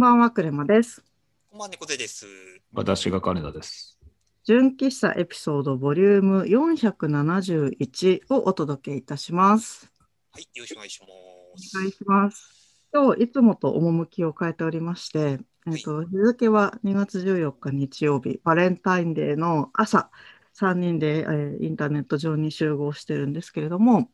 [0.00, 1.04] こんばんは、クレマです。
[1.50, 2.24] こんばんは、猫背です。
[2.72, 3.98] 私が金田です。
[4.44, 9.92] 純喫茶エピソードボリューム471をお届けいたします。
[10.32, 11.76] はい、よろしくお願いします。
[11.76, 12.80] 願いします。
[12.94, 20.10] 今日いつもと趣を変えておりまして、えっと、日付は2月14日日曜日、バレンタインデーの朝、
[20.54, 24.10] 3人で、えーインターネット上に集合してるんですけれども、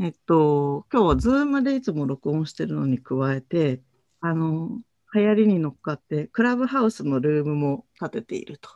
[0.00, 3.80] えっと、今日は Zoom でいつも録音してるのに加えて、
[4.20, 4.80] あの、
[5.14, 8.70] 流行りに乗っかって、クラブハウスのルームも立てていると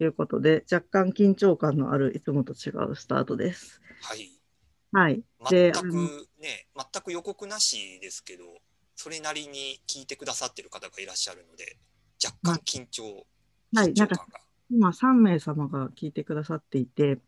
[0.00, 3.80] いうことで、若干緊張感のあるいつもと違うスタートです。
[4.02, 4.30] はい。
[4.92, 5.22] はい。
[5.40, 5.92] 全くであの
[6.38, 8.44] ね、全く予告なしですけど、
[8.94, 11.76] それなりに聞いてくださってる方がいらっしゃるので、
[12.24, 13.26] 若干緊張、
[13.74, 14.40] はい緊張感が。
[14.70, 17.18] 今3名様が聞いてくださっていて、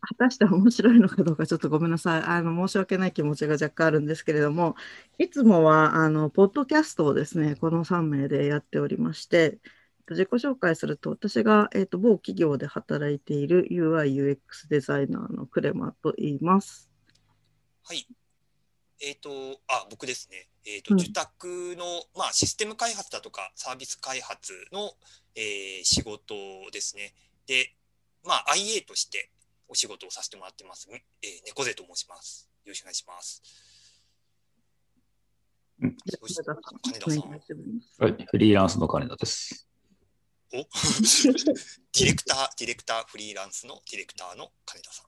[0.00, 2.22] 果たして面白いのかどうかちょっとごめんなさい。
[2.22, 4.74] あの、申し訳ない気持ちが若干あるんですけれども、
[5.18, 9.58] いつもは、あの、ポッドキャストをですね、この3名でやっておりまして、
[10.08, 16.90] 自己紹介すると、私が、えっと、某企業で働いている UI、UX デザイナーのクレマと言います。
[17.84, 18.06] はい。
[19.00, 19.30] えっ、と、
[19.68, 20.48] あ、僕ですね。
[20.64, 21.84] えっ、と、うん受託の、
[22.16, 24.92] まあ、システム開発だとか、サービス開発の、
[25.34, 26.34] えー仕事
[26.72, 27.14] ですね。
[27.46, 27.74] で、
[28.24, 29.30] まあ、IA として
[29.70, 30.88] お仕事をさせてもらってます。
[30.90, 31.00] えー、
[31.46, 32.50] 猫背と申します。
[32.64, 33.42] よろしくお願いします。
[35.80, 39.68] うん金金田さんはい、フリーランスの金田です。
[40.52, 40.56] お？
[40.58, 45.04] ディレクター、ディレクター、フリーランスのディレクターの金田さ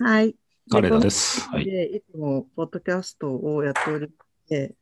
[0.00, 0.04] ん。
[0.04, 0.34] はい。
[0.68, 1.40] 金田です。
[1.48, 1.64] はい。
[1.64, 4.74] で、いつもポッドキャストをやっておりまして、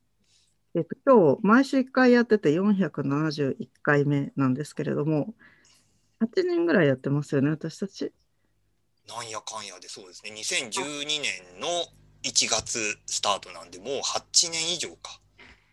[0.75, 5.35] えっと、今日、毎週1回やってて471回目なんですけれども、
[6.21, 8.13] 8年ぐらいやってますよね、私たち。
[9.09, 10.31] なんやかんやでそうですね。
[10.33, 11.69] 2012年の
[12.23, 15.21] 1月スタートなんで、もう8年以上か。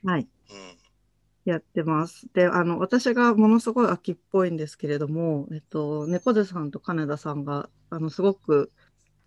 [0.03, 0.27] はい。
[0.51, 0.77] うん。
[1.45, 2.27] やってます。
[2.33, 8.71] で、あの、私がものすごい秋っぽいんですけれども、えっと、猫背さんと金田さんが、あの、すごく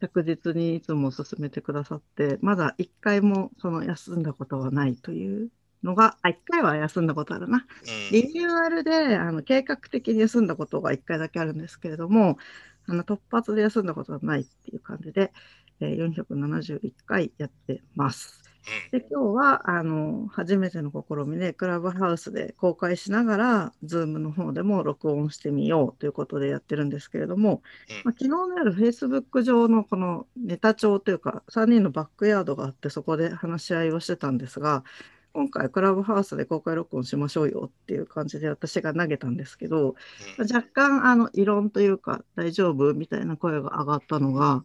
[0.01, 5.51] 着実にいつも進めてくださって、まだ1回もその休んだことはないという
[5.83, 7.67] のが、あ、1回は休んだことあるな。
[7.83, 12.39] うん、リニューアルであの計画的に休んだことが1回だけあるんですけれども、
[12.87, 15.33] あの突発で休んだことはないっていう感じで、
[15.81, 18.51] えー471回やってます。
[18.93, 34.85] で、今日はあの初めての試みで、クラブハウスで公開しながら、ズームの方でも録音してみようということでやってるんですけれども、うんまあ、昨日の夜、Facebook 上のこのネタ帳というか、3人のバックヤードがあって、そこで話し合いをしてたんですが、
[35.33, 39.95] 今回、クラブハウスで公開録音しましょうよっていう感じで私が投げたんですけど、
[40.39, 44.65] うん若干あの異論というか、大丈夫みたいな声が上がったのが、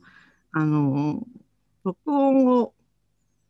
[0.51, 1.23] あの、
[1.83, 2.73] 録音を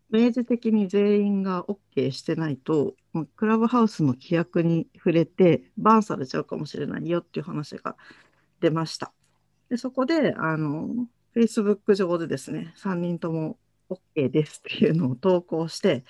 [0.10, 2.96] 明示的に全員が OK してないと、
[3.38, 7.96] クラブハウスの規約に触れて、バンされちゃうかもしれないよっていう話が
[8.60, 9.14] 出ました。
[9.70, 13.58] で、そこで、あの、Facebook 上でですね、3人とも
[13.90, 16.04] OK ですっていうのを投稿して、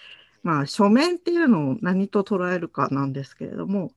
[0.45, 3.91] まあ、書面っていうのを何と捉えるかなんですけれども、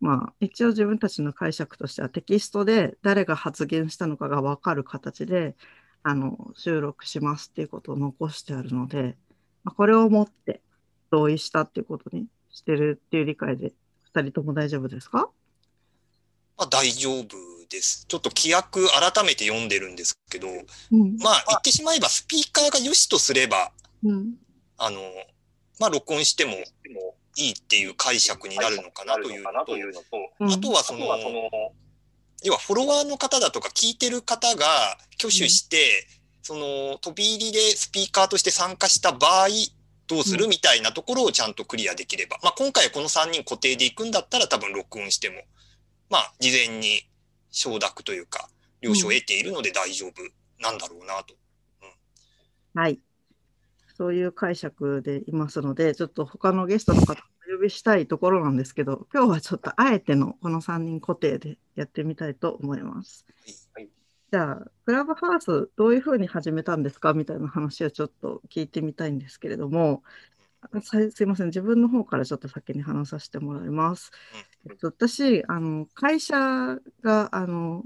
[0.00, 5.54] まあ、一応自分たちの解釈としてはテキストで誰が発言したのかが分かる形で
[6.02, 9.16] あの収録しますっていうことを残してあるので、
[9.62, 10.60] まあ、これをもって
[11.12, 13.72] 同意したっていうことにしてるっていう理解で
[14.12, 15.28] 2人とも大丈夫ですか？
[16.58, 17.36] まあ、大丈夫
[17.70, 18.06] です。
[18.08, 21.16] ちょっと規約改めて読んでるんですけど、うん。
[21.18, 23.70] まあ言ってしまえばスピーカーが良しとすれば、
[24.02, 24.34] うん。
[24.76, 24.98] あの、
[25.80, 26.52] まあ録音しても
[27.36, 31.00] いいっていう解釈になるのかなというのと、うんあとはその、
[32.44, 34.66] 要はフォロワーの方だとか聞いてる方が
[35.18, 36.06] 挙手して、
[36.42, 39.48] その飛び入りでスピーカーとして参加した場合、
[40.08, 40.44] どうする？
[40.44, 42.38] うんみたいなところをちゃんとクリアできれば。
[42.42, 45.36] まあ今回この3人固定で行くんだったら多分録音しても、
[46.10, 47.08] まあ事前に
[47.50, 48.48] 承諾というか、
[48.80, 50.22] 了承を得ているので大丈夫
[50.60, 51.34] なんだろうなと。
[52.74, 52.98] はい。
[54.02, 57.16] そういう解釈でいますので、ちょっと他のゲストの方を
[57.48, 63.24] お呼びしたいところなんですけど、今日はちょっとあえてのこの3人固定でやってみたいと思います。
[63.74, 63.88] はい
[64.32, 70.02] じゃあ、クラブハウスどういうふうに始めたんですかみたいな話をちょっと聞いてみたいんですけれども、
[70.80, 74.10] すいません、自分の方からちょっと先に話させてもらいます。
[74.68, 76.34] えっと、私、あの、会社
[77.02, 77.84] が、あの、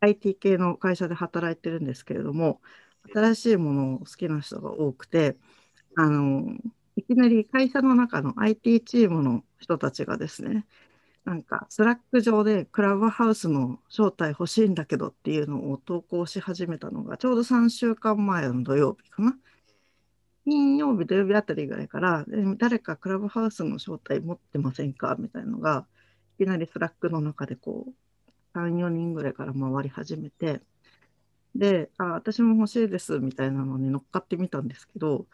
[0.00, 2.60] IT 系の会社で働いてるんですけれども、
[3.12, 5.36] 新しいものを好きな人が多くて、
[5.96, 6.56] あの、
[6.96, 10.66] いきなり会社の中の IT チームの人たちがですね、
[11.24, 19.38] なんか、 Slack 上でクラブハウスの招待欲しいんだけどっていうのを投稿し始めたのが、ちょうど3週間前の土曜日かな。
[20.44, 22.24] 金曜日、土曜日あたりぐらいから、
[22.58, 25.86] 誰かクラブハウスの招待持ってませんかみたいなのが、
[26.38, 27.92] いきなり Slack の中でこう、
[28.54, 30.62] 3、4人ぐらいから回り始めて、
[31.54, 35.26] で、あ、私も欲しいですみたいなのに乗っかってみたんですけど、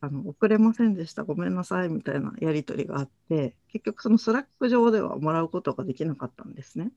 [0.00, 6.92] あの送れませんでした、ごめんなさいみたいなやり取りがあって、結局その Slack 上ではもらうことができなかったんですね。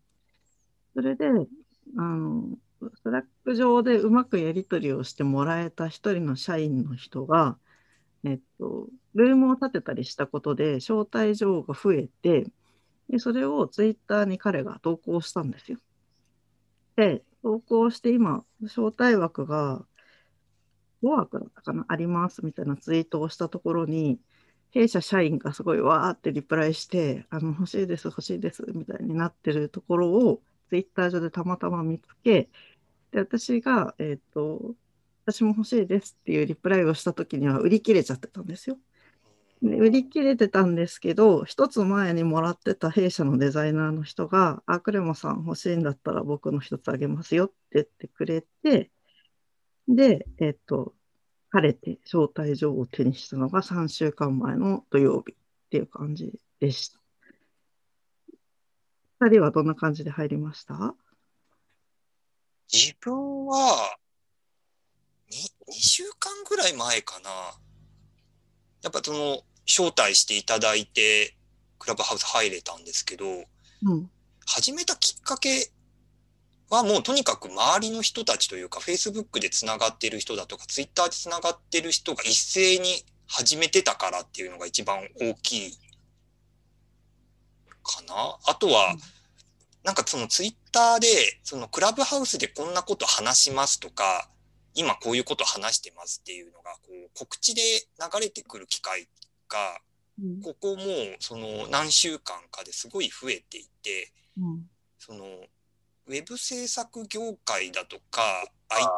[0.93, 1.27] それで、
[1.97, 2.57] あの、
[3.01, 7.57] Slack 上でうまくやり取りをしてもらえた一人の社員の人が、
[8.23, 12.45] えっと、ルームを立てたりしたことで招待状が増えて、
[13.09, 15.79] でそれをツイッターに彼が投稿したんですよ。
[16.95, 19.85] で、投稿して今、招待枠が
[21.01, 24.19] 5枠だったかな、ありますみたいなツイートをしたところに、
[24.71, 32.49] 弊社社員がすごいわーってリプライして、あの欲しいです、欲しいですみたいになってるところをツイッター上でたまたま見つけ、
[33.11, 34.75] で、私が、えっと、
[35.25, 38.79] 私も欲しいですっていうリプライをしたときには売り切れちゃってたんですよ。
[39.61, 48.89] 売り切れてたんですけど、一つ前にもらってた弊社のデザイナーの人が、あ、クレモさん欲しいんだったら僕の一つあげますよって言ってくれて、
[49.87, 50.93] で、えっと、
[51.49, 55.35] 晴れて招待状を手にしたのが3週間前の土曜日っ
[55.69, 56.99] ていう感じでした。
[59.19, 60.95] 二人はどんな感じで入りました？
[62.71, 63.97] 自分は
[65.31, 65.33] 2、
[65.69, 67.29] 2週間ぐらい前かな。
[68.81, 71.35] やっぱその、招待していただいて、
[71.77, 73.25] クラブハウス入れたんですけど、
[73.83, 74.09] うん。
[74.47, 75.69] 始めたきっかけ
[76.69, 85.71] はもうとにかく周りの人たちというか、Facebook でつながっている人だとか、Twitter でつながっている人が一斉に始めてたからっていうのが一番大きい
[87.83, 88.37] かな。
[88.45, 88.95] あとは、
[89.83, 91.07] なんかその Twitter で、
[91.43, 94.29] そのクラブハウスでこんなこと話しますとか、
[94.73, 99.07] 今こういうこと話してますっていうのが、こう告知で流れてくる機会
[99.49, 99.79] が、
[100.21, 100.41] うん。
[100.41, 104.63] ここもうその何週間かですごい増えていて、うん。
[104.97, 105.25] その
[106.07, 108.21] ウェブ制作業界だとか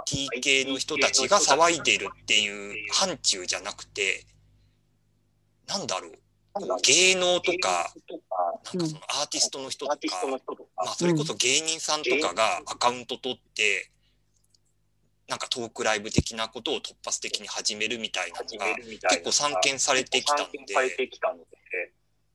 [0.05, 4.25] IT 系の人たちが騒いでるっていう範疇じゃなくて
[5.67, 6.11] なんだろう。
[6.83, 7.93] 芸能とか
[8.73, 10.37] なんかそのアーティストの人とか、ま
[10.83, 13.89] あ、それこそ芸人さんとかがアカウント取って
[15.31, 18.75] なんかトークライブ的なことを突発的に始めるみたいなのが
[19.09, 20.73] 結構散見されてきたので。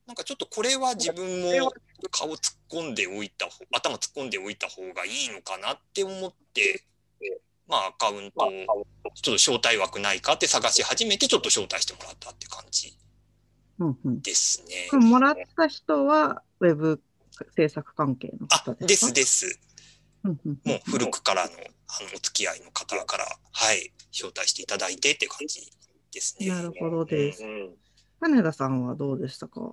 [0.06, 1.72] なんかちょっとこれは自分も
[2.10, 6.84] 顔突っ込んでおいた方頭突っ込んでおいた方がいいのかなって思って
[7.66, 8.50] まあアカウントを
[9.14, 12.96] ちょっと招待枠ないかって探し始めてちょっと招待してもらったって感じ
[13.80, 14.22] うんうん。
[14.22, 14.86] ですね。
[14.90, 17.02] これもらった人はウェブ
[17.56, 19.06] 制作関係のあ方でですす。
[19.08, 19.60] かです。
[20.24, 20.58] うんうん。
[20.64, 21.50] もう古くからの
[22.00, 25.60] あのお付き合いの方からはい招待していただいてって感じ
[26.12, 26.48] ですね。
[26.48, 27.42] なるほどです。
[28.20, 29.72] 金田さんはどうでしたか？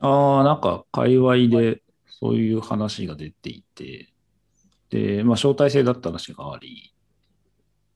[0.00, 4.12] ああ、なんか、界隈でそういう話が出ていて、
[4.90, 6.94] で、まあ、招待制だった話があり、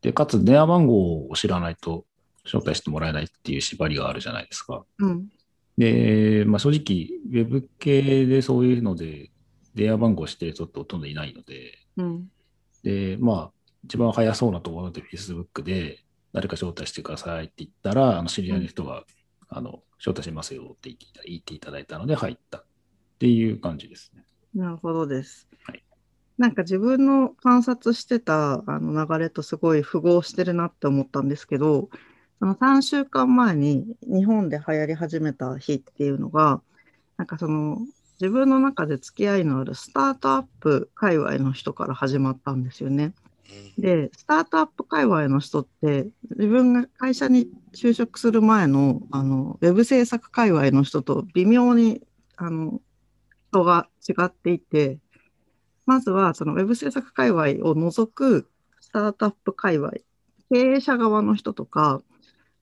[0.00, 2.04] で、かつ電話番号を知らないと
[2.44, 4.84] 招待してもらえないっていう縛りがあるじゃないですか。
[4.98, 5.28] うん。
[5.78, 9.30] で、まあ、正直、ウェブ系でそういうので、
[9.74, 12.30] 電話番号を知ってる人ってほとんどいないので、うん。
[12.82, 13.52] で、まあ、
[13.84, 19.04] 一番早そうなところで Facebook で誰か招待してくださいって言ったら、あの知り合いの人が、
[19.48, 20.88] あの招待しますよって
[21.26, 22.64] 言っていただいたので入ったっ
[23.18, 24.24] ていう感じですね。
[24.54, 25.48] なるほどです。
[25.64, 25.82] はい
[26.38, 31.88] なんか自分の観察してたあの流れとすごい符合してるなって思ったんですけど、
[32.40, 36.60] その3週間前に日本で流行り始めた日っていうのが、
[37.16, 37.78] なんかその
[38.20, 43.04] 自分の中で付き合いのあるスタートアップ界隈の人から始まったんですよね。
[43.04, 43.32] うん
[43.78, 52.02] で、スタートアップ界隈の人って、自分が会社に就職する前の、あの、ウェブ制作界隈の人と微妙に、
[52.36, 52.80] あの、
[53.50, 54.98] 人が違っていて、
[55.86, 58.48] まずは、そのウェブ制作界隈を除く
[58.80, 59.92] スタートアップ界隈、
[60.50, 62.02] 経営者側の人とか、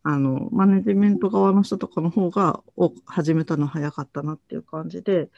[0.03, 5.29] あの、マネジメント側の人とかの方が、を始めたの早かったなっていう感じで、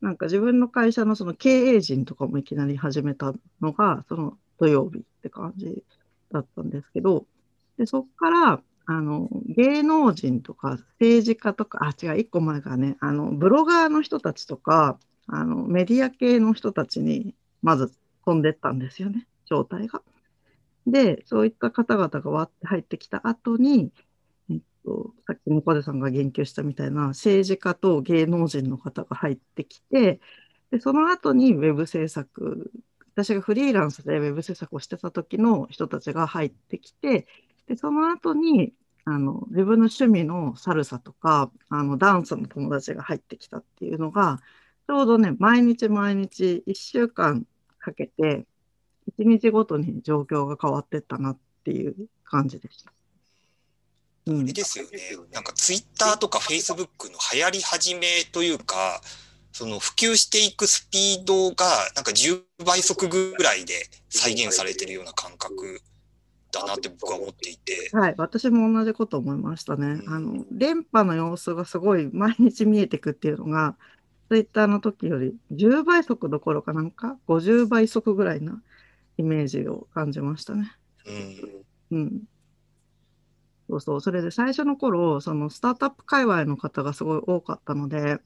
[0.00, 5.82] なんか自分の会社のその経営陣とかもいきなり始めたのが、その土曜日って感じ
[6.30, 7.26] だったんですけど、
[7.78, 17.90] で、そこから、あの、芸能人とか政治家とか、あ、違う、一個前がね、あの、ブロガーの人たちとか、あの、メディア系の人たちに、まず
[18.26, 20.02] 飛んでったんですよね、状態が。
[20.86, 23.90] で、そういった方々がわって入ってきた後に、
[25.26, 30.20] さっき猫背さんが言及したみたいな政治家と芸能人の方が入ってきて、
[30.70, 32.70] で、その後にウェブ制作、
[33.14, 37.26] 私がフリーランスでウェブ制作をしてた時の人たちが入ってきて、
[37.66, 38.74] で、その後に、
[39.04, 44.40] あの、自分の趣味のサルサとか、あの、ダンスの友達が入ってきたっていうのが、
[44.86, 47.46] ちょうどね、毎日毎日1週間
[47.78, 48.46] かけて、
[49.06, 52.93] 1日ごとに状況が変わってったなっていう感じでした。
[54.26, 54.90] あれですよね。
[55.32, 59.00] なんかツイッターとかフェイスブックの流行り始めというか、
[59.52, 63.74] その普及していくスピードがなんか10倍速ぐらいで
[64.08, 65.80] 再現されてるような感覚
[66.50, 67.90] だなって僕は思っていて。
[67.92, 70.02] はい、私も同じこと思いましたね。
[70.08, 73.76] あの、電波の様子がすごい毎日見えてくっていうのが、
[74.30, 78.62] ツイッターの時より10倍速どころかなんか50倍速ぐらいな
[79.18, 80.72] イメージを感じましたね。
[81.90, 81.98] うん。
[81.98, 82.22] うん。
[83.68, 84.00] そうそう。
[84.00, 88.18] それで最初の頃、そのスタートアップ界隈の方がすごい多かったので、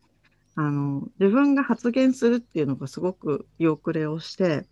[0.55, 4.67] あの、自分が発言するっていうのがすごく見遅れをして、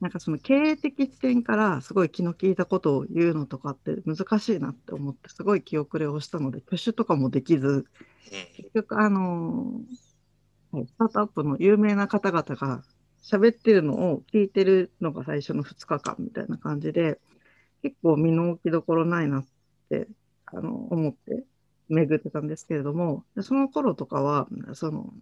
[0.00, 7.86] なんかその経営的視点からすごい気の利いたことを言うのとかって難しいなって思って、すごい気遅れをしたので、挙手とかもできず、
[8.32, 8.48] うん。
[8.54, 9.82] 結局、あの
[10.70, 12.84] はいスタートアップの有名な方々が
[13.22, 17.20] 喋ってるのを聞いてるのが最初の2日間みたいな感じで、
[17.82, 19.48] 結構身の置きどころないなって、
[20.46, 21.44] あの、思って
[21.88, 25.12] 巡ってたんですけれども、その頃とかは、その、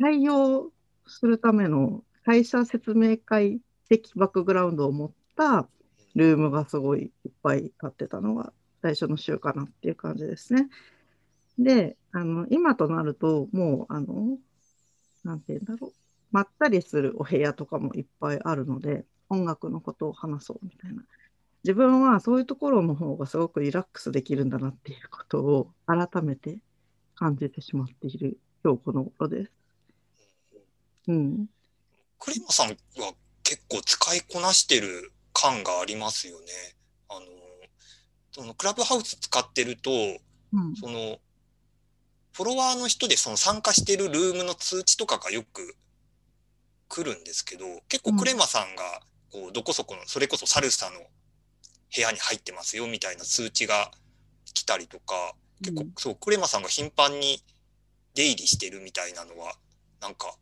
[0.00, 0.72] 対応
[1.06, 5.68] するための会社説明会的バックグラウンドを持った
[6.14, 10.68] ルームがすごいいっぱいあってたのが最初の週かなっていう感じですね。
[11.58, 14.38] で、あの、今となると、もう、あの、
[15.24, 15.92] なんて言うんだろう。
[16.30, 21.02] まったりするお部屋とかもいっぱいあるので、音楽のことを話そうみたいな。
[21.64, 26.58] 自分はそういうところの方がすごくリラックスできるんだなっていうことを改めて
[27.14, 29.52] 感じてしまっている今日この頃です。
[31.08, 31.46] うん。
[32.18, 32.74] クレマさんは
[33.42, 36.46] 結構使いこなしてる感がありますよね。
[37.08, 37.26] あの、
[38.32, 40.76] そのクラブハウス使ってると、うん。
[40.76, 41.18] その、
[42.32, 45.76] フォロワーの人でその参加してるルームの通知とかがよく
[46.88, 48.82] 来るんですけど、結構クレマさんが、
[49.30, 51.00] こう、どこそこの、それこそサルサの
[51.94, 53.90] 部屋に入ってますよみたいな通知が
[54.54, 57.42] 来たりとか、結構うんそう、クレマさんが頻繁に
[58.14, 59.54] 出入りしてるみたいなのは、
[60.00, 60.34] なんか、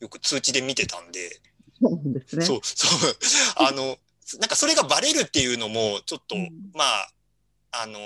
[0.00, 1.40] よく通知で見てたんで、
[1.80, 2.44] そうね。
[2.44, 3.16] そう、そう、
[3.56, 3.98] あの、
[4.38, 7.12] なんかそれがバレるっていうのも、ちょっと、うんまあ、
[7.72, 7.98] あの、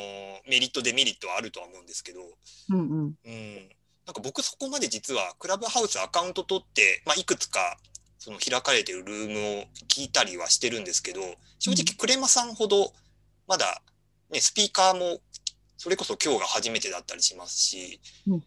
[0.46, 2.20] メリット、デメリットはあるとは思うんですけど、
[2.70, 3.18] うんうん。
[3.24, 3.68] うん。
[4.06, 7.78] なんか僕そこまで実はクラブハウスアカウント取って、まあ、いくつか
[8.24, 11.20] その開かれてるルームを聞いたりはしてるんですけど、
[11.58, 12.94] 正直クレマさんほど
[13.46, 13.82] まだ
[14.30, 15.20] ね、スピーカーも
[15.76, 18.00] それこそ今日が初めてだったりしますし。
[18.26, 18.40] もう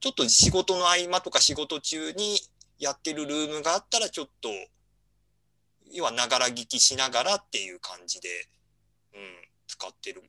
[0.00, 2.36] ちょっと仕事の合間とか仕事中に
[2.78, 4.50] やってるルームがあったらちょっと、
[5.90, 8.28] 要はながら聞きしながらっていう感じで、
[9.14, 9.20] うん、
[9.68, 10.22] 使ってる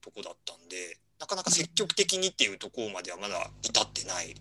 [0.00, 4.34] とこだったんで、なかなか積極的にっていうところまではまだ至ってない。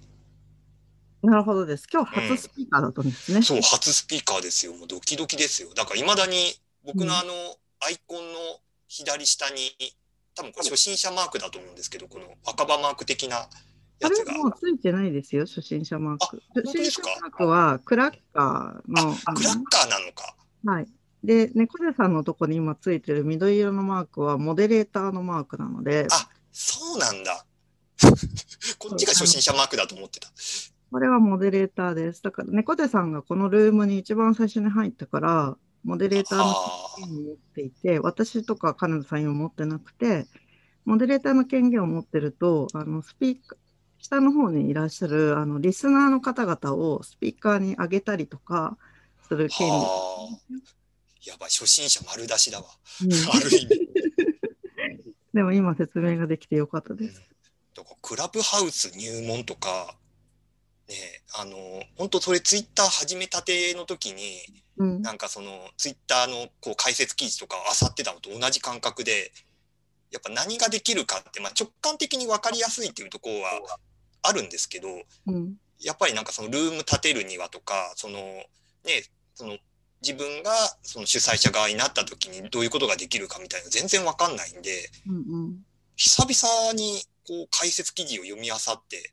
[1.25, 1.87] なるほどです。
[1.91, 3.41] 今日初スピーカーだったんですね。
[3.41, 4.73] そう、初スピーカーですよ。
[4.73, 5.73] もうドキドキですよ。
[5.75, 6.53] だから未だに
[6.85, 7.31] 僕のあの、
[7.85, 8.39] アイコンの
[8.87, 9.75] 左下に、
[10.35, 14.33] 多分これ初心者マークだと思うんですけど、この赤羽マーク的なあれやつが。
[14.37, 16.41] もうついてないですよ、初心者マーク。
[16.53, 20.35] 当初心者マークはクラッカーの、あ、クラッカーなのか。
[20.63, 20.87] のはい。
[21.23, 27.45] で、猫背さんのとこに今ついてる緑色のマークはモデレーターのマークなので、あ、そうなんだ。
[28.77, 30.31] こっちが初心者マークだと思ってた。
[30.95, 32.23] これはモデレーターです。
[32.23, 36.45] だから猫背さんがこのルームに一番最初に入ったから、モデレーターの
[36.95, 40.25] 権限を持っていて、私とか金田さん今持ってなくて、
[40.85, 43.57] モデレーターの権限を持ってると、あのスピーカー、
[43.97, 48.77] 下の方にいらっしゃるあのリスナーの方々をスピーカーに上げたりとか
[49.27, 49.73] する権利。
[49.73, 51.29] はあ。
[51.29, 52.67] やばい、初心者丸出しだわ。
[53.03, 53.89] うんある意味。
[55.35, 57.21] でも今説明ができてよかったです。
[57.75, 59.97] だからクラブハウス入門とか、
[60.87, 60.95] ね、
[61.39, 64.39] あの、本当それツイッター始めたての時に、
[64.77, 65.01] うん。
[65.01, 69.31] なんかそのツイッターのこう解説記事とかを漁ってたのと同じ感覚で、
[70.11, 73.79] やっぱ何ができるかって、まあ、直感的に分かりやすいっていうところは
[74.21, 74.87] あるんですけど、
[75.27, 75.55] うん。
[75.79, 78.45] やっぱりなんかそのルーム立てるにはとか、そのね、
[79.33, 79.57] その
[80.01, 80.51] 自分が
[80.83, 85.57] その主催者側になった時にどういうことができるかみたいなの全然わかんないんで、うんうん。
[85.95, 89.11] 久々にこう解説記事を読み漁って、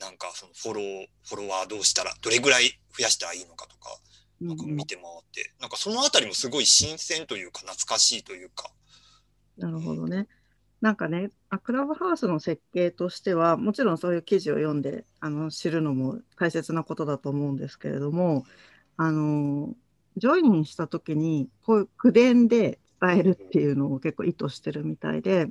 [0.00, 3.98] なんかそのフォロー、フォロワーどうしたら、どれぐらい増やしたらいいのかとか、
[4.40, 8.70] なんか見て回って、なんかそのあたりもすごい新鮮というか懐かしいというか、
[9.58, 10.26] なるほどね。
[10.80, 18.46] なんかね、あクラブハウスの設計としては、もちろんそういう記事を読んであの知るのも大切なことだと思うんですけれども、
[18.96, 19.74] あの
[20.16, 25.50] ジョインしたときに、こういう口伝で伝えるっていうのを結構意図してるみたいで、うん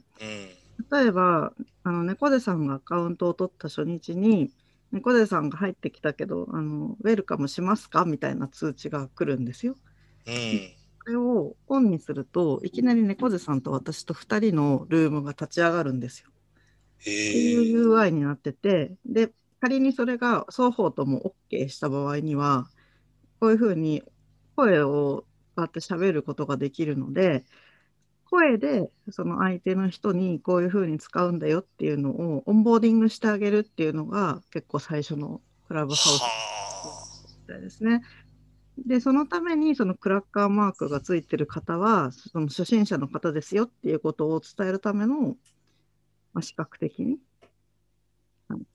[0.92, 4.52] 例えば、あの猫背さんがアカウントを取った初日に、
[4.92, 9.76] 猫背さんが入ってきたけど、あのウェルカムしますかみたいな通知が来るんですよ。
[10.26, 16.30] うんこれをオンにすると、いきなり猫背さんと私と2人のルームが立ち上がるんですよ。
[16.32, 22.70] ってへいえう UI になってて、で、仮にそれが双方とも OK した場合には、
[23.40, 24.04] こういうふうに
[24.56, 27.46] 声を使って喋ることができるので、
[28.30, 36.30] 声でその相手の人にこういうふうに使うんだよっていうのをオンボーディングしてあげるっていうのが結構最初のクラブハウスは
[37.42, 38.02] みたいですね。
[38.86, 45.36] で、そのためにそのクラッカーマークがついてる方は、その初心者の方ですよっていうことを伝えるための、
[46.34, 47.18] まあ、視覚的に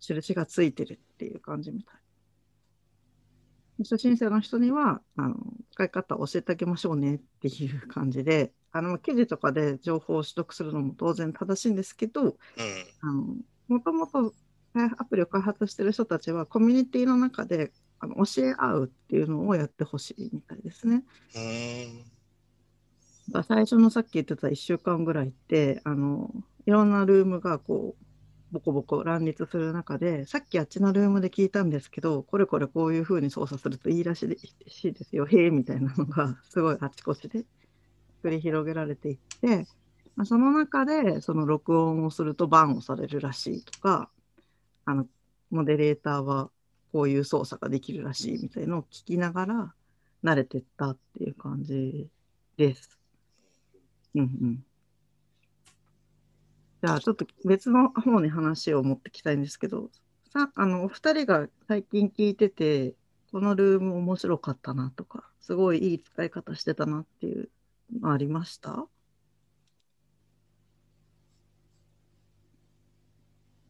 [0.00, 2.03] 印がついてるっていう感じみたい。
[3.78, 5.36] 初心者の人にはあの
[5.72, 12.36] 使い方を教えてあげましょうねっていう感じで、あの記事とかで情報を取得するのも当然正しいんですけど、
[13.00, 13.36] あの
[13.68, 14.32] もともと
[14.98, 21.04] アプリを開発してる人たちはコミュニティの中であの教え合うっていうのをやってほしいみたいですね。
[23.46, 26.30] 最初のさっき言ってた1週間ぐらいってあの
[26.66, 28.04] いろんなルームがこう
[28.52, 37.44] ボコボコ乱立する中でさっきあっちのルームで聞いたんですけどこれこれこういう風に操作するといいらしいですよへえみたいなのがすごいあちこちで
[38.22, 39.66] 繰り広げられていって、
[40.16, 44.10] まあ、その中でその録音をするとバンをされるらしいとか
[44.84, 45.06] あの
[45.50, 46.50] モデレーターは
[46.92, 49.74] こういう操作ができるらしいみたいのを聞きながら
[50.22, 52.08] 慣れてったっていう感じ
[52.56, 52.98] です。
[54.14, 54.64] うんうん。
[56.84, 59.88] じゃあちょっと別の方に話を持ってきたいんですけど、
[60.30, 62.92] さあのお二人が最近聞いてて、
[63.32, 67.48] このルーム面白かったなとか、すごいいい使い方してたなっていう
[68.02, 68.84] のありました？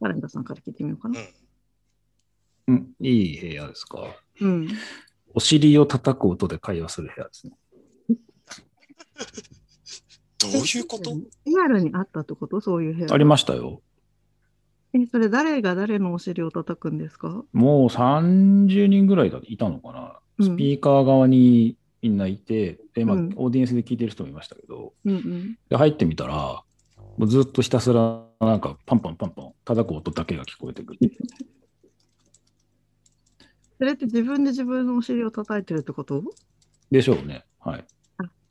[0.00, 1.20] カレンダさんから聞いてみようかな。
[2.66, 4.08] うん、いい部屋ですか。
[4.40, 4.68] うん。
[5.32, 7.52] お尻を叩く音で会話する部屋ですね。
[10.52, 11.12] どういうこと？
[11.46, 12.60] リアルにあったってこと？
[12.60, 13.12] そういう部屋。
[13.12, 13.82] ありましたよ。
[14.92, 17.44] え、それ誰が誰のお尻を叩くんですか？
[17.52, 20.00] もう30人ぐらいだいたのかな。
[20.38, 25.56] うんスピーカー側にみんないて、で、まあ、うんオーディエンスで聞いてる人もいましたけど、うんうん。
[25.68, 26.64] で入ってみたら、
[27.16, 30.98] もうずっとひたすら、なんか、パンパンパンパン、叩く音だけが聞こえてくる。
[33.78, 36.24] それって自分で自分のお尻を叩いてるってこと？
[36.90, 37.44] でしょうね。
[37.60, 37.84] はい。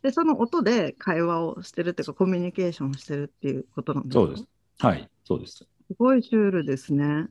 [0.04, 4.20] で、その音で会話をしてるっていうか、コミュニケーションをしてるっていうことなんですか？
[4.20, 4.48] そうです。
[4.80, 5.10] はい。
[5.24, 5.56] そうです。
[5.56, 7.28] すごいシュールですね。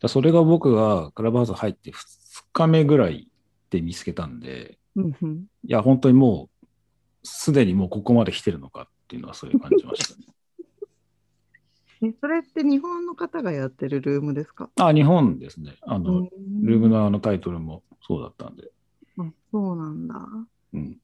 [0.00, 3.28] だそれが僕がクラブハウス入って2日目ぐらい
[3.70, 5.46] で見つけたんで、うんうん。
[5.66, 6.66] いや、本当にもう、
[7.24, 10.26] すでにもうここまで来てるのかっていうのはそういう感じましたね。
[12.10, 14.70] え、それって日本の方がやってるルームですか？
[14.76, 15.76] あ、日本ですね。
[15.82, 16.28] あの、うん
[16.62, 18.70] ルームのあのタイトルもそうだったんで。
[19.18, 20.28] あ、そうなんだ。
[20.72, 20.98] うん。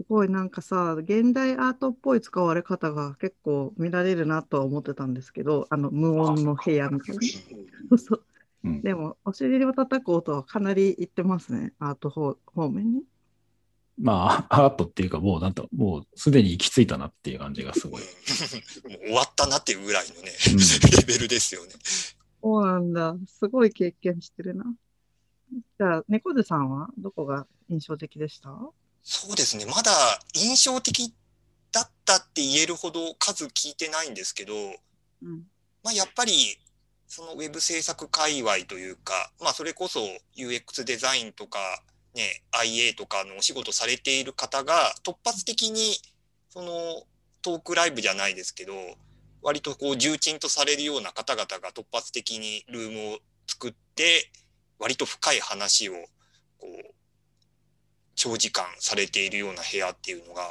[0.00, 7.20] すごいなんかさ、現代アートっぽい使われ方が結構見られるなとは思ってたんですけど、あの無音の部屋みたいな。
[7.90, 8.24] そうそう
[8.64, 13.02] うん、でも、お尻を叩く音はかなりいってますね、アート方方面に。
[13.98, 18.00] まあ、アートっていうか、もうなんと、もうすでに行き着いたなっていう感じがすごい。
[18.00, 21.72] もう終わったなっていうぐらいのね、うんレベルですよね。
[22.42, 23.16] そうなんだ。
[23.26, 24.64] すごい経験してるな。
[25.78, 28.50] じゃあ、猫背さんはどこが印象的でした？
[29.12, 29.90] そうですね、まだ
[30.34, 31.12] 印象的
[31.72, 35.42] だったって言えるほど数聞いてないんですけど、うん。
[35.82, 36.56] まあ、やっぱり
[37.08, 39.98] そのウェブ制作界隈というか、まあ、それこそ
[40.36, 41.58] UX デザインとか、
[42.14, 45.96] ね、IA とかのお仕事されている方が突発的に
[46.48, 47.02] その
[47.42, 48.72] トークライブじゃないですけど
[49.42, 53.18] 割とこう重鎮とされるような方々が突発的にルームを
[53.48, 54.30] 作って
[54.78, 55.94] 割と深い話を
[56.60, 56.89] こう
[58.20, 60.42] 長時間されているような部屋っていうのが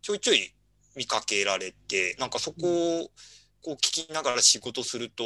[0.00, 0.54] ちょいちょい
[0.96, 3.10] 見かけられてなんかそこを
[3.62, 5.22] こう聞きながら仕事すると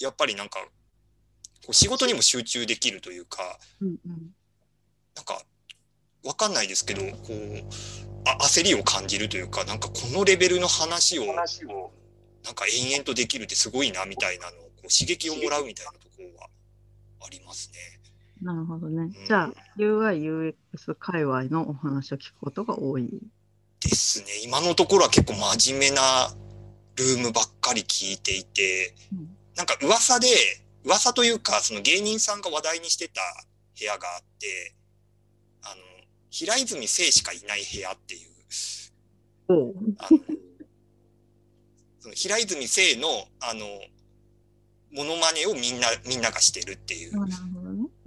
[0.00, 3.96] やっぱりなんかこう仕事にも集中できるというかうんうん。
[5.14, 5.42] なんか
[6.24, 7.64] わかんないですけどこう
[8.24, 16.48] あ焦りを感じるというかなんかこのレベルの話をなんか延々とできるってすごいなみたいなのをこう刺激をもらうみたいなところは
[17.26, 17.97] ありますね。
[18.42, 19.04] なるほどね。
[19.04, 19.12] ん。
[19.12, 23.08] じゃあ、UI、UX 界隈のお話を聞くことが多い。
[23.80, 24.26] ですね。
[24.44, 26.02] 今のところは結構真面目な
[26.96, 29.28] ルームばっかり聞いていてうん。
[29.56, 30.28] なんか噂で
[30.84, 33.20] 噂というかその芸人さんが話題にしてた
[33.78, 34.74] 部屋があって
[35.62, 35.74] あの
[36.30, 38.30] 平泉聖しかいない部屋っていう
[39.48, 39.74] おう。
[39.98, 40.18] あの
[42.00, 43.08] その平泉聖の
[43.40, 43.66] あの
[44.90, 47.20] モノマネをみんなみんながしてるっていう。
[47.20, 47.57] うん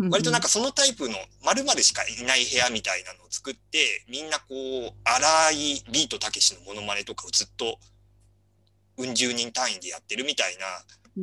[0.10, 7.78] 割となんかそのタイプの〇〇しかいない部屋みたいなのを作ってみんなこう荒いビートたけしのモノマネとかをずっと
[8.98, 10.66] うん十人単位でやってるみたいな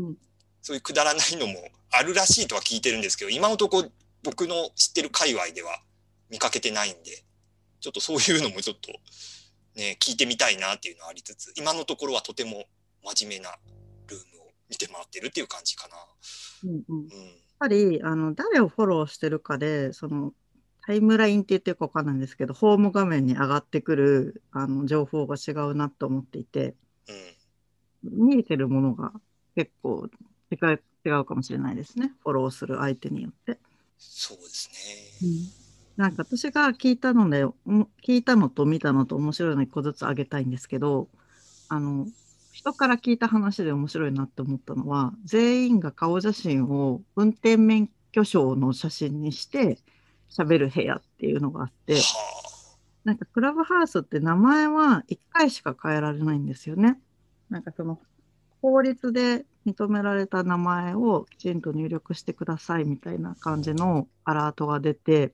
[0.07, 0.17] うん。
[0.63, 1.55] そういうくだらないのも
[1.91, 3.89] あるらしいとは聞いてるんですけど今のところ
[4.23, 5.81] 僕の知ってる界隈では
[6.31, 7.25] 見かけてないんで
[7.81, 8.93] ちょっとそういうのもちょっと
[9.77, 12.65] ね聞いてみたいなっていうのはありつつ今のところはとても
[13.05, 13.55] 真面目な
[14.09, 15.97] ルームを見て回ってるっていう感じかな。
[16.65, 16.99] うんうん。
[16.99, 20.33] うんぱりあの誰をフォローしてるかでその
[20.87, 26.75] タイムラインって言ってるかわかんないんですけどホーム画面に上がってくるあの情報が違うなと思っていて
[27.09, 29.13] うん見えてるものが
[29.55, 30.09] 結構
[30.51, 33.59] 違う違うかもしれないですねフォローする相手によって。
[33.99, 34.71] そうです
[35.21, 35.69] ね。
[35.97, 37.53] なんか私が聞いたので、ん
[38.07, 41.09] 聞いたのと見たのと面白いの一個ずつあげたいんですけど、
[41.69, 42.07] あの、
[42.59, 49.79] 人から聞いた話で面白いなって思ったのは、全員が顔写真を運転免許証の写真にして
[50.29, 52.01] 喋る部屋っていうのがあって、は
[53.05, 56.99] なんかクラブハウスって名前は1回しか変えられないんですよね。
[57.49, 58.01] なんかその
[58.61, 65.33] 法律で認められた名前をきちんと入力してくださいみたいな感じのアラートが出て、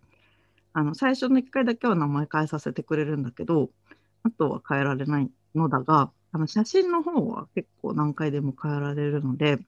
[0.75, 3.71] あの最初の1回だけは名前変えさせてくれるんだけど、
[4.25, 9.59] あとは変えられないのだが、あの写真の方は結構何回でも変えられるので、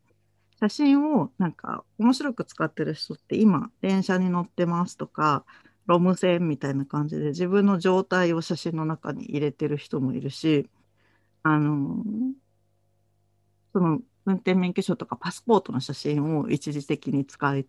[0.60, 5.44] 写真をなんか面白く使ってる人って今電車に乗ってますとか、
[5.86, 10.68] ロム線みたいな感じで自分の状態を写真の中に入れてる人もいるし、
[11.42, 12.02] あの
[13.72, 17.66] その運転免許証とかパスポートの写真を一時的に使い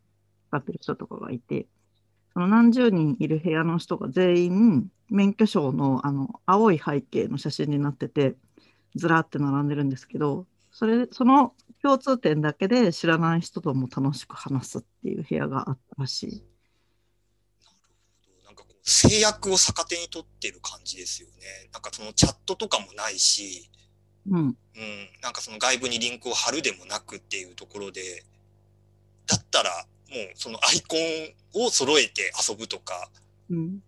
[0.50, 1.68] 使ってる人とかがいて、
[2.38, 8.36] その何十人いる部屋の人が全員免許証のあの青い背景の写真になってて、
[8.96, 16.44] ずらって並んでるんですけど、それその共通点だけで知らない人とも楽しく話すっていう部屋があったらしい。
[18.46, 21.34] なんかこう制約を逆手に取ってる感じですよね。
[21.74, 23.68] なんかそのチャットとかもないし、
[24.30, 24.56] うん、うん、
[25.24, 28.26] なんかその外部にリンクを貼るでもなくっていうところで、
[29.26, 33.10] だったらもうそのアイコンを揃えて遊ぶとか、
[33.50, 33.58] うん。
[33.58, 33.82] うん、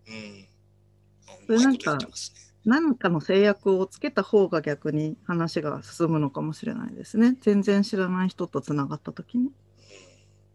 [1.47, 1.97] それなんか。
[2.65, 7.35] 何かの制約をつけた方が逆に話が進むのかもしれないですね。
[7.41, 9.51] 全然知らない人とつながった時に。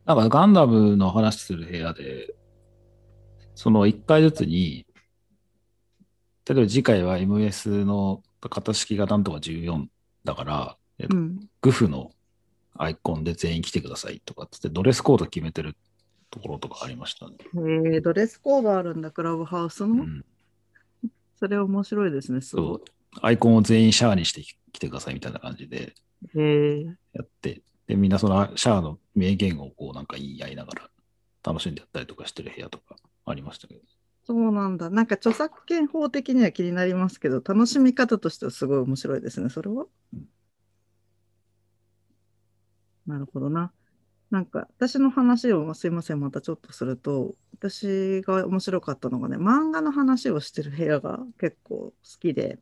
[0.04, 2.34] なんかガンダムの話する部屋で、
[3.54, 4.86] その1回ずつに、
[6.46, 9.86] 例えば次回は MS の型式がなんとか14
[10.24, 11.40] だから、えっとうん。
[11.62, 12.10] グフの
[12.76, 15.76] アイコンで全員来てくださいとかってドレスコード決めてる
[16.30, 17.36] ところとかありましたね。
[17.54, 20.02] えー、ドレスコードあるんだ、クラブハウスの？
[20.02, 20.24] うん、
[21.38, 22.84] それ面白いですね、すごそう。
[23.20, 25.94] アイコンを全員シャアにして来てくださいみたいな感じで
[27.12, 30.90] やって、で、みんなそのシャアの名言をこうなんか言い合いながら
[31.44, 33.80] 楽しんでやったりとかしてる部屋とかありましたけど。
[34.26, 34.90] そうなんだ。
[34.90, 40.26] なんか著作権法的には気になりますけど、楽しみ方としてはすごい面白いですね、それはうん。
[43.06, 43.72] なるほどな。
[44.30, 52.58] なんか私の話をすいません、またちょっとすると、私が面白かったのがね、漫画の話をしてる部屋が結構好きで、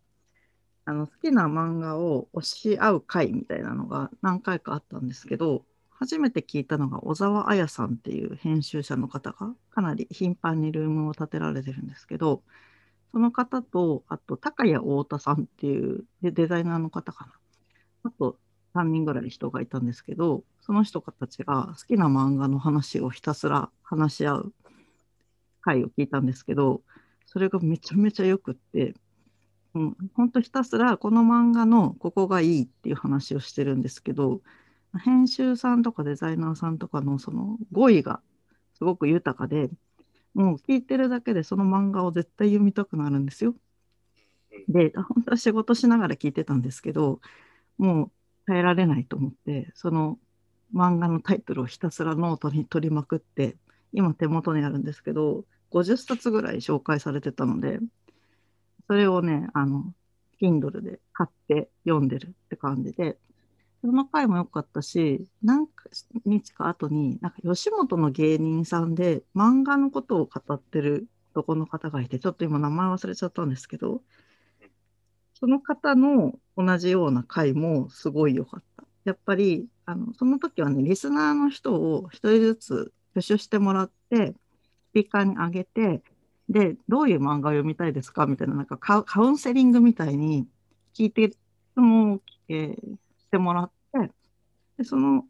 [0.85, 12.43] あの好きな漫画を推し合う会みたいなのが何回かあったんですけど、初めて聞いたのが小沢彩さんっていう編集者の方がかなり頻繁にルームを建てられてるんですけど、
[13.13, 17.33] その方と、あと高谷太田さんっていうデザイナーの方かな。
[18.05, 18.39] あと
[18.75, 24.53] 3人ぐらい人がいたんですけど、その人たちが好きな漫画の話をひたすら話し合う
[25.61, 26.83] 回を聞いたんですけど、
[27.27, 28.95] それがめちゃめちゃよくって、
[29.75, 34.41] うん、本当ひたすらこの漫画のここがいいっていう話をしてるんですけど、
[35.05, 38.21] 編集さんとかデザイナーさんとかのその語彙が
[38.75, 39.71] すごく豊かで、
[40.35, 43.55] もう聞いてるだけでその漫画を絶対読みたくなるんですよ。
[44.69, 47.21] で、本当は仕事しながら聞いてたんですけど、
[47.79, 48.11] もう
[48.47, 50.19] 耐えられないと思って、その
[50.75, 53.57] 漫画のタイトルをひたすらノートに取りまくって、
[53.93, 57.79] 今手元にあるんですけど、50冊ぐらい紹介されてたので、
[58.87, 59.95] それをね、あの、
[60.41, 63.19] Kindle で買って読んでるって感じで、
[63.81, 65.69] その回も良かったし、何
[66.25, 74.03] 日か後に、なんか吉本の芸人さんで漫画のことを語ってる男の方がいて、ちょっと今名前忘れちゃったんですけど、
[75.43, 78.85] その方の同じような回もすごい良かった。
[79.05, 84.35] やっぱり、あの、その時はね、リスナーの人を一人ずつ挙手してもらって、
[84.91, 86.01] スピーカーに上げて、
[86.49, 88.27] で、どういう漫画を読みたいですか？
[88.27, 90.47] みたいな、なんかカウンセリングみたいに
[90.95, 91.39] 聞いて、質
[91.75, 94.13] 問を、えーしてもらって、
[94.79, 95.25] で、その、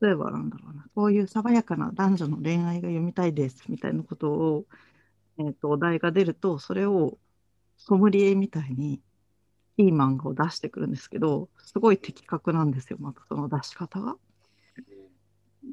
[0.00, 4.64] 例えばなんだろうな、こういう爽やかな男女の恋愛が読みたいですみたいなことを、
[5.38, 7.18] えっと、お題が出ると、それを
[7.76, 9.00] ソムリエみたいに
[9.78, 14.16] いい漫画を出してくるんですけど、すごい的確なんですよ、またその出し方が。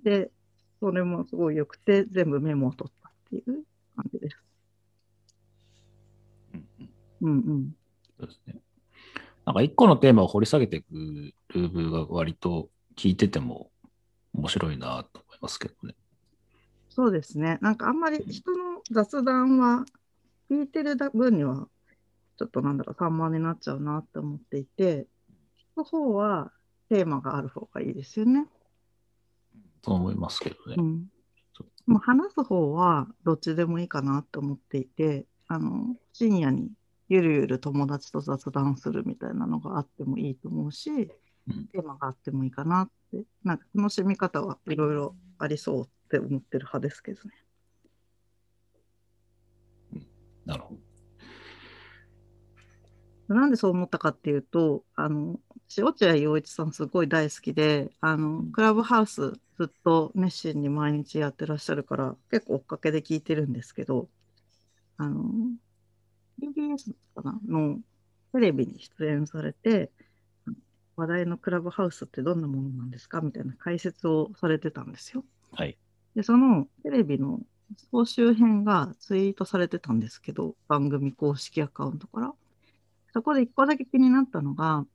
[0.04, 0.32] で、
[0.80, 3.63] それもすごい良くて、全部メモを取ったっていう
[3.96, 4.38] 感じです。
[6.54, 6.89] うんうん
[7.22, 7.76] うんうん。
[8.20, 8.62] そうですね。
[9.46, 10.86] なんか一個のテーマを掘り下げていく
[11.50, 13.72] ルーブが割と聞いてても
[14.34, 15.96] 面白いなと思いますけどね。
[16.89, 17.58] そうですね。
[17.62, 19.86] なんかあんまり人の雑談は
[20.50, 21.68] 聞いてる分には
[22.38, 25.08] ちょっとなんだろう、散漫になっちゃうなって思っていて、
[25.78, 26.52] 聞く方は
[26.89, 28.48] テーマがある方がいいですよね。
[29.82, 30.82] と思いますけどねう。
[30.82, 31.08] ん。
[31.86, 36.72] もう話す方はどっちでもいいかなって思っていて、あの、深夜に
[37.10, 40.93] ゆるゆる友達と雑談するみたいなのがあってもいいと思うし、う
[41.52, 47.32] んテーマがあってもいいかなって、なんか楽しみ方はいろいろありそうって思ってる派ですけどね。
[50.46, 50.82] なるほど。
[53.28, 64.10] なんでそう思ったかっていうと、あの、私落合陽一さんすごい大好きで、あの、クラブハウスずっと熱心に毎日やってらっしゃるから、結構追っかけで聞いてるんですけど、
[64.98, 65.24] あの、
[66.42, 67.80] TBS かなの
[68.34, 69.92] テレビに出演されて、
[70.96, 75.24] 話題のクラブハウスってどんなものなんですかみたいな解説をされてたんですよ。
[75.52, 75.78] はい。
[76.16, 77.40] で、そのテレビの
[77.92, 82.34] 総集編がツイートされてたんですけど、番組公式アカウントから。
[83.13, 84.86] そこで一個だけ気になったのが、なん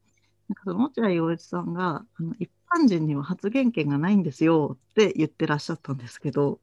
[0.55, 6.61] かその落合陽一さんが、あの一般人には発言権がないんですよって言ってらっしゃったんですけど、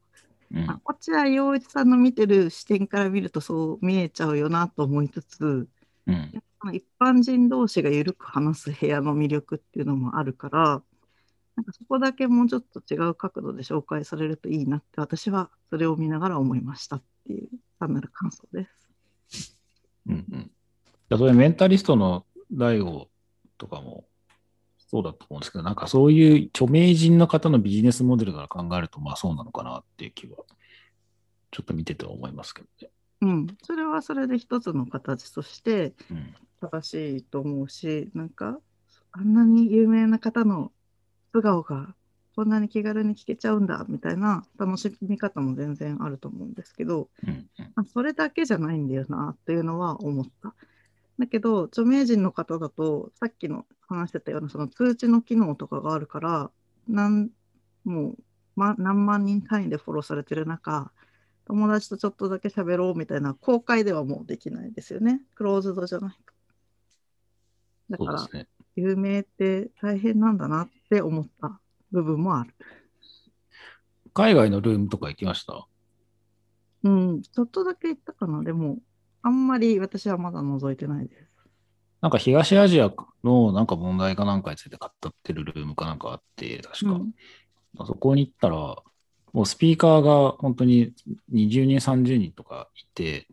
[0.54, 5.68] うんあ落合陽一さんの見てる視点から見るとそう見えちゃうよなと思いつつ、
[6.06, 6.42] うん
[6.72, 10.82] 一般人同士が緩く話す部屋の魅力っていうのもあるから、
[11.54, 18.66] なんかそこだけもうちょっと違う角度で紹介されるといいなって私はそれを見ながら思いましたっていう単なる感想で
[19.30, 19.56] す。
[20.06, 20.50] うんうん。
[21.08, 23.08] 例えばメンタリストの大悟
[23.58, 24.06] とかも
[24.78, 30.38] そうだと思うんですけど、なんかそういう著名人の方のビジネスモデルから考えると、まあそうなのかなっていう気は、
[31.50, 32.90] ちょっと見てては思いますけどね。
[33.22, 36.34] うん、それはそれで一つの形としてうん。
[36.58, 38.58] 正しいと思うし、なんか
[39.12, 40.72] あんなに有名な方の
[41.32, 41.94] 素顔が
[42.34, 47.72] こんなに気軽に聞けちゃうんだみたいな楽しみ方も全然あると思うんですけど、うんうん。
[47.76, 50.54] あそれだけじゃないんだよなっていうのは思った。
[51.18, 56.50] だけど、著名人の方だと、さっきの話してたようなその通知の機能とかがあるから、
[56.88, 57.30] なん
[57.84, 58.18] もう、
[58.54, 60.92] ま、何万人単位でフォローされてる中、
[61.46, 65.22] 友達とちょっとだけ喋ろうみたいな公開ではもうできないですよね。
[65.34, 67.96] クローズドじゃないと。
[67.98, 68.48] だからね。
[68.74, 71.60] 有名って大変なんだなって思った
[71.92, 72.54] 部分もある。
[74.12, 75.66] 海外のルームとか行きました？
[76.82, 78.42] うん、ちょっとだけ行ったかな。
[78.42, 78.78] でも、
[79.26, 81.26] あんまり私はまだ覗いてないです。
[82.00, 82.92] なんか東アジア
[83.24, 86.92] のなんか問題かなんかについて語ってるルームかなんかあって、確か。
[86.92, 87.10] うん
[87.84, 88.56] そこに行ったら、
[89.34, 90.94] もうスピーカーが本当に
[91.30, 93.26] 20人、30人とかいて、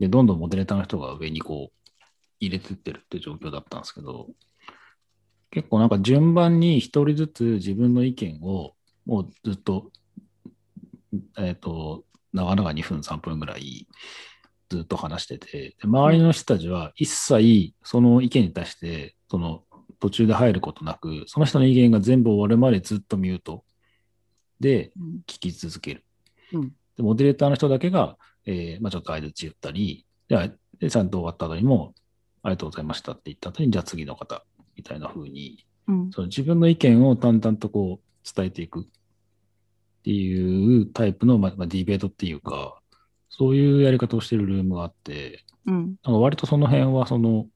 [0.00, 1.90] で、どんどんモデレーターの人が上にこう
[2.40, 4.26] 入れてってるって状況だったんですけど、
[5.52, 8.74] 結構なんか順番に一人ずつ自分の意見を
[9.06, 9.92] もうずっと、
[11.38, 13.86] えっ、と、長々2分、3分ぐらい
[14.70, 19.64] ずっと話してて、で周りの人たちは一切その意見に対して、その
[19.98, 23.64] 途中で入ることなく、その人の意見が全部終わるまでずっとミュート。
[24.60, 26.04] でうん聞き続ける。
[26.52, 26.68] うん。
[26.96, 31.94] でモデレーターの人だけが、えーまあ、ちょっと相槌言ったり、でちゃんと終わった後にも、
[32.42, 34.44] ありがとうございましたって言った後に、じゃあ次の方
[34.76, 36.10] みたいな風に、うん。
[36.12, 38.84] その自分の意見を淡々とこう伝えていくっ
[40.04, 42.79] ていうタイプの、まあまあ、ディベートっていうか、
[43.30, 47.46] そういうやり方をしてるルームがあって、うんなんか割とその辺はその、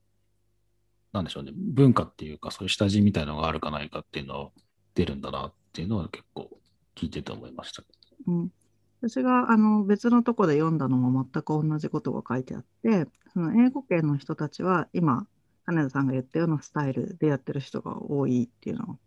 [1.13, 4.51] なんでしょうね、文化っていうか、そういう下地みたいなのがあるかないかっていうのは
[4.95, 6.51] 出るんだなっていうのは結構
[6.95, 7.83] 聞いてて思いました。
[8.27, 8.53] うん、
[9.01, 15.27] 私があの別のとこで読んだのも全く同じことが書いてあって、その英語圏の人たちは今、
[15.67, 18.99] 金田さんが言ったようなスタイルでやってる人が多いっていうのを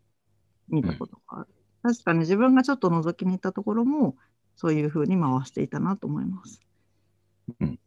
[0.70, 1.48] 見たことがある。
[1.84, 4.16] 確かに自分がちょっと覗きに行ったところも、
[4.58, 6.60] そういうふうに回していたなと思います。
[7.62, 7.80] うん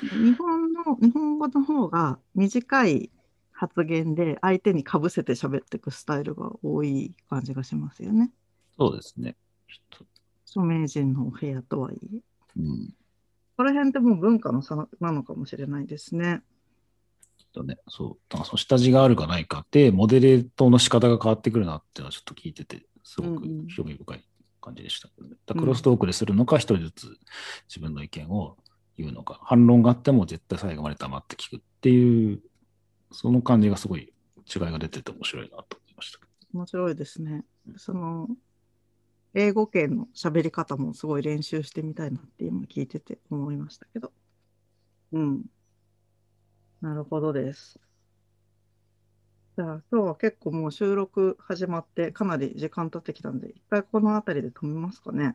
[0.00, 3.10] 日本の、日本語の方が短い
[3.52, 8.30] 発言で相手にかぶせて喋っていくスタイルが多い感じがしますよね。
[8.76, 9.36] そうですね。
[9.68, 10.06] ちょっと
[10.46, 12.20] 著名人のお部屋とはいえ。
[12.56, 12.94] うん、
[13.56, 16.42] こら辺ってもう文化の差なのかもしれないですね。
[17.52, 24.24] とね、そう、だから下地があるかないかで、モデレートの仕方が変わってくるなっていうのはちょっと聞いてて、すごく興味深い
[24.68, 25.08] 感じでした。
[25.54, 27.18] クロストークでするのか、一人ずつ
[27.68, 28.56] 自分の意見を
[28.96, 32.42] 言うのか、反論があっても絶対最後まで黙って聞くっていう、
[33.12, 34.12] その感じがすごい
[34.54, 36.20] 違いが出てて面白いなと思いました。
[36.52, 37.44] 面白いですね。
[37.76, 38.28] その、
[39.34, 44.12] 英語圏の喋り方もすごい練習してみたいなって今聞いてて思いましたけど。
[45.12, 45.44] うん。
[46.80, 47.78] なるほどです。
[49.58, 55.34] じゃあ今日は結構もう収録始まってかなり時間経ってきたんで、一回この辺りで止めますかね。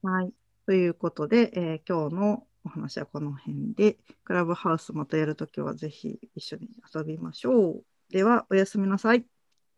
[0.00, 0.32] はい。
[0.64, 7.84] ということで、えー今日のお話はこの辺で、クラブハウスまたやるときはぜひ一緒に遊びましょう。
[8.12, 9.26] では、おやすみなさい。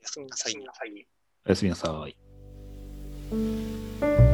[0.01, 0.53] おやすみなさい。
[1.47, 2.17] おやすみなさい。「